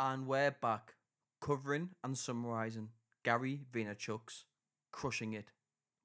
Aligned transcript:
And 0.00 0.28
we're 0.28 0.52
back, 0.52 0.94
covering 1.40 1.88
and 2.04 2.16
summarising 2.16 2.90
Gary 3.24 3.62
Vaynerchuk's 3.72 4.44
Crushing 4.92 5.32
It. 5.32 5.50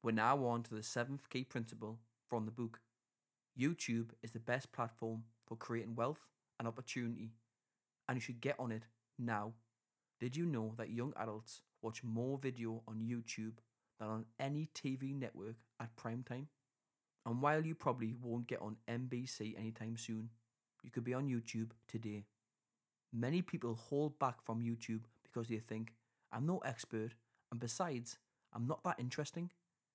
We're 0.02 0.14
now 0.14 0.44
on 0.46 0.64
to 0.64 0.74
the 0.74 0.82
seventh 0.82 1.30
key 1.30 1.44
principle 1.44 2.00
from 2.28 2.46
the 2.46 2.52
book. 2.52 2.80
YouTube 3.56 4.10
is 4.24 4.32
the 4.32 4.40
best 4.40 4.72
platform 4.72 5.26
for 5.46 5.56
creating 5.56 5.94
wealth 5.94 6.32
and 6.58 6.68
opportunity, 6.68 7.34
and 8.10 8.16
you 8.16 8.20
should 8.20 8.42
get 8.42 8.56
on 8.58 8.72
it 8.72 8.88
now. 9.20 9.54
Did 10.20 10.36
you 10.36 10.48
know 10.48 10.74
that 10.78 10.90
young 10.90 11.14
adults 11.16 11.62
watch 11.84 12.04
more 12.04 12.40
video 12.40 12.82
on 12.88 13.06
YouTube 13.08 13.60
than 14.00 14.10
on 14.10 14.26
any 14.40 14.70
TV 14.74 15.14
network 15.14 15.58
at 15.80 15.96
prime 15.96 16.24
time? 16.24 16.48
And 17.28 17.44
while 17.44 17.64
you 17.64 17.76
probably 17.76 18.16
won't 18.20 18.48
get 18.48 18.60
on 18.60 18.78
NBC 18.90 19.56
anytime 19.56 19.98
soon, 19.98 20.32
you 20.82 20.90
could 20.90 21.04
be 21.04 21.14
on 21.14 21.28
YouTube 21.28 21.74
today. 21.88 22.26
Many 23.16 23.44
people 23.44 23.76
hold 23.76 24.18
back 24.18 24.42
from 24.42 24.64
YouTube 24.64 25.02
because 25.24 25.48
they 25.48 25.58
think, 25.58 25.94
I'm 26.32 26.48
no 26.48 26.58
expert, 26.66 27.12
and 27.52 27.60
besides, 27.60 28.18
I'm 28.52 28.66
not 28.66 28.84
that 28.84 29.00
interesting. 29.00 29.52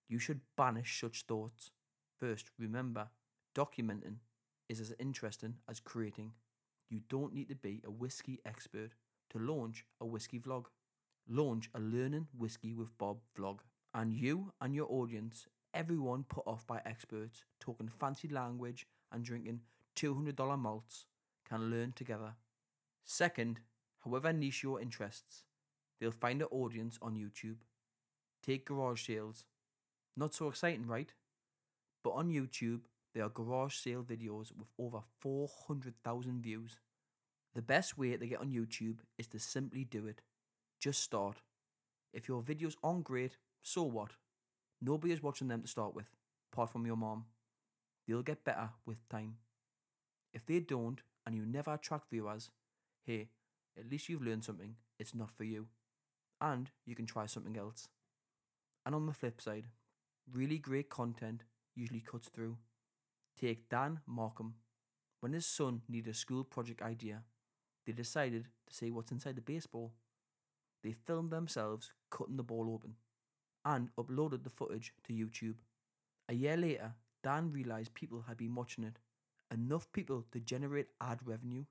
You 0.08 0.20
should 0.20 0.40
banish 0.56 1.00
such 1.00 1.22
thoughts. 1.22 1.72
First, 2.20 2.50
remember, 2.58 3.08
documenting 3.56 4.18
is 4.68 4.80
as 4.80 4.94
interesting 5.00 5.56
as 5.68 5.80
creating. 5.80 6.32
You 6.90 7.00
don't 7.08 7.34
need 7.34 7.48
to 7.48 7.56
be 7.56 7.82
a 7.84 7.90
whiskey 7.90 8.38
expert 8.46 8.92
to 9.30 9.38
launch 9.38 9.84
a 10.00 10.06
whiskey 10.06 10.38
vlog. 10.38 10.66
Launch 11.28 11.68
a 11.74 11.80
Learning 11.80 12.28
Whiskey 12.36 12.72
with 12.72 12.96
Bob 12.98 13.18
vlog. 13.36 13.58
And 13.92 14.12
you 14.12 14.52
and 14.60 14.74
your 14.74 14.86
audience, 14.90 15.46
everyone 15.74 16.24
put 16.24 16.46
off 16.46 16.66
by 16.66 16.80
experts 16.86 17.44
talking 17.60 17.88
fancy 17.88 18.28
language 18.28 18.86
and 19.12 19.24
drinking 19.24 19.60
$200 19.96 20.58
malts, 20.58 21.06
can 21.46 21.70
learn 21.70 21.92
together. 21.92 22.34
Second, 23.10 23.60
however 24.04 24.34
niche 24.34 24.62
your 24.62 24.82
interests, 24.82 25.44
they'll 25.98 26.10
find 26.10 26.42
an 26.42 26.48
audience 26.50 26.98
on 27.00 27.16
YouTube. 27.16 27.56
Take 28.42 28.66
garage 28.66 29.06
sales. 29.06 29.46
Not 30.14 30.34
so 30.34 30.48
exciting, 30.48 30.86
right? 30.86 31.10
But 32.04 32.10
on 32.10 32.28
YouTube, 32.28 32.82
there 33.14 33.24
are 33.24 33.30
garage 33.30 33.76
sale 33.76 34.04
videos 34.04 34.52
with 34.54 34.68
over 34.78 35.00
400,000 35.20 36.42
views. 36.42 36.76
The 37.54 37.62
best 37.62 37.96
way 37.96 38.14
to 38.14 38.26
get 38.26 38.40
on 38.40 38.50
YouTube 38.50 38.98
is 39.16 39.26
to 39.28 39.38
simply 39.38 39.84
do 39.84 40.06
it. 40.06 40.20
Just 40.78 41.02
start. 41.02 41.38
If 42.12 42.28
your 42.28 42.42
videos 42.42 42.76
aren't 42.82 43.04
great, 43.04 43.38
so 43.62 43.84
what? 43.84 44.10
Nobody 44.82 45.14
is 45.14 45.22
watching 45.22 45.48
them 45.48 45.62
to 45.62 45.68
start 45.68 45.94
with, 45.94 46.10
apart 46.52 46.70
from 46.70 46.84
your 46.84 46.96
mom. 46.96 47.24
They'll 48.06 48.22
get 48.22 48.44
better 48.44 48.68
with 48.84 49.08
time. 49.08 49.36
If 50.34 50.44
they 50.44 50.60
don't 50.60 51.00
and 51.24 51.34
you 51.34 51.46
never 51.46 51.72
attract 51.72 52.10
viewers, 52.10 52.50
hey, 53.08 53.30
at 53.78 53.90
least 53.90 54.10
you've 54.10 54.22
learned 54.22 54.44
something. 54.44 54.74
It's 54.98 55.14
not 55.14 55.30
for 55.30 55.44
you. 55.44 55.68
And 56.42 56.70
you 56.84 56.94
can 56.94 57.06
try 57.06 57.24
something 57.24 57.56
else. 57.56 57.88
And 58.84 58.94
on 58.94 59.06
the 59.06 59.14
flip 59.14 59.40
side, 59.40 59.68
really 60.30 60.58
great 60.58 60.90
content 60.90 61.44
usually 61.74 62.00
cuts 62.02 62.28
through. 62.28 62.58
Take 63.40 63.70
Dan 63.70 64.00
Markham. 64.06 64.56
When 65.20 65.32
his 65.32 65.46
son 65.46 65.80
needed 65.88 66.10
a 66.10 66.14
school 66.14 66.44
project 66.44 66.82
idea, 66.82 67.22
they 67.86 67.92
decided 67.92 68.48
to 68.68 68.74
see 68.74 68.90
what's 68.90 69.10
inside 69.10 69.36
the 69.36 69.40
baseball. 69.40 69.94
They 70.84 70.92
filmed 70.92 71.30
themselves 71.30 71.92
cutting 72.10 72.36
the 72.36 72.42
ball 72.42 72.70
open 72.72 72.96
and 73.64 73.88
uploaded 73.98 74.44
the 74.44 74.50
footage 74.50 74.92
to 75.04 75.14
YouTube. 75.14 75.56
A 76.28 76.34
year 76.34 76.58
later, 76.58 76.92
Dan 77.24 77.52
realised 77.52 77.94
people 77.94 78.26
had 78.28 78.36
been 78.36 78.54
watching 78.54 78.84
it, 78.84 78.98
enough 79.50 79.90
people 79.92 80.26
to 80.30 80.40
generate 80.40 80.88
ad 81.00 81.20
revenue. 81.24 81.64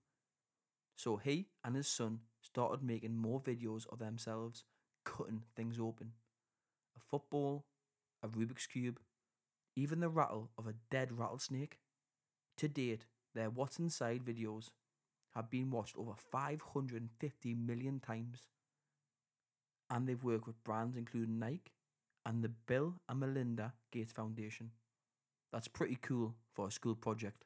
So 0.97 1.17
he 1.17 1.47
and 1.63 1.75
his 1.75 1.87
son 1.87 2.21
started 2.41 2.83
making 2.83 3.15
more 3.15 3.39
videos 3.39 3.87
of 3.89 3.99
themselves 3.99 4.63
cutting 5.05 5.43
things 5.55 5.79
open 5.79 6.11
a 6.97 6.99
football, 6.99 7.65
a 8.23 8.27
Rubik's 8.27 8.65
Cube, 8.65 8.99
even 9.75 9.99
the 9.99 10.09
rattle 10.09 10.49
of 10.57 10.65
a 10.67 10.73
dead 10.89 11.11
rattlesnake. 11.11 11.77
To 12.57 12.67
date, 12.67 13.05
their 13.35 13.51
What's 13.51 13.77
Inside 13.77 14.25
videos 14.25 14.71
have 15.35 15.51
been 15.51 15.69
watched 15.69 15.95
over 15.95 16.13
550 16.15 17.53
million 17.53 17.99
times. 17.99 18.47
And 19.89 20.07
they've 20.07 20.23
worked 20.23 20.47
with 20.47 20.63
brands 20.63 20.97
including 20.97 21.37
Nike 21.37 21.73
and 22.25 22.43
the 22.43 22.49
Bill 22.49 22.95
and 23.07 23.19
Melinda 23.19 23.73
Gates 23.91 24.11
Foundation. 24.11 24.71
That's 25.53 25.67
pretty 25.67 25.97
cool 26.01 26.35
for 26.51 26.67
a 26.67 26.71
school 26.71 26.95
project. 26.95 27.45